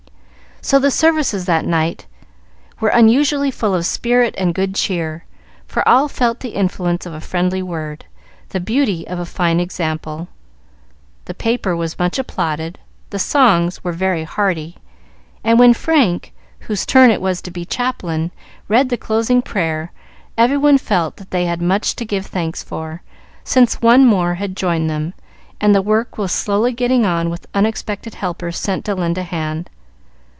So 0.63 0.77
the 0.77 0.91
services 0.91 1.45
that 1.45 1.65
night 1.65 2.05
were 2.79 2.89
unusually 2.89 3.49
full 3.49 3.73
of 3.73 3.83
spirit 3.83 4.35
and 4.37 4.53
good 4.53 4.75
cheer; 4.75 5.25
for 5.65 5.85
all 5.89 6.07
felt 6.07 6.41
the 6.41 6.49
influence 6.53 7.07
of 7.07 7.15
a 7.15 7.19
friendly 7.19 7.63
word, 7.63 8.05
the 8.49 8.59
beauty 8.59 9.07
of 9.07 9.17
a 9.17 9.25
fine 9.25 9.59
example. 9.59 10.27
The 11.25 11.33
paper 11.33 11.75
was 11.75 11.97
much 11.97 12.19
applauded, 12.19 12.77
the 13.09 13.17
songs 13.17 13.83
were 13.83 13.91
very 13.91 14.23
hearty, 14.23 14.77
and 15.43 15.57
when 15.57 15.73
Frank, 15.73 16.31
whose 16.59 16.85
turn 16.85 17.09
it 17.09 17.21
was 17.21 17.41
to 17.41 17.49
be 17.51 17.65
chaplain, 17.65 18.29
read 18.67 18.89
the 18.89 18.97
closing 18.97 19.41
prayer, 19.41 19.91
every 20.37 20.57
one 20.57 20.77
felt 20.77 21.17
that 21.17 21.31
they 21.31 21.45
had 21.47 21.59
much 21.59 21.95
to 21.95 22.05
give 22.05 22.27
thanks 22.27 22.61
for, 22.61 23.01
since 23.43 23.81
one 23.81 24.05
more 24.05 24.35
had 24.35 24.55
joined 24.55 24.91
them, 24.91 25.15
and 25.59 25.73
the 25.73 25.81
work 25.81 26.19
was 26.19 26.31
slowly 26.31 26.71
getting 26.71 27.03
on 27.03 27.31
with 27.31 27.47
unexpected 27.55 28.13
helpers 28.13 28.59
sent 28.59 28.85
to 28.85 28.93
lend 28.93 29.17
a 29.17 29.23
hand. 29.23 29.67